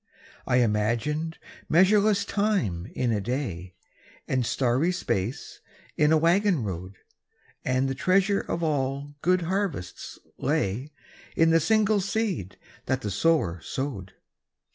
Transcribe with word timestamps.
I 0.47 0.55
imagined 0.55 1.37
measureless 1.69 2.25
time 2.25 2.91
in 2.95 3.11
a 3.11 3.21
day, 3.21 3.75
And 4.27 4.43
starry 4.47 4.91
space 4.91 5.59
in 5.95 6.11
a 6.11 6.17
waggon 6.17 6.63
road, 6.63 6.95
And 7.63 7.87
the 7.87 7.93
treasure 7.93 8.39
of 8.41 8.63
all 8.63 9.13
good 9.21 9.43
harvests 9.43 10.17
lay 10.39 10.91
In 11.35 11.51
the 11.51 11.59
single 11.59 12.01
seed 12.01 12.57
that 12.87 13.01
the 13.01 13.11
sower 13.11 13.61
sowed. 13.61 14.13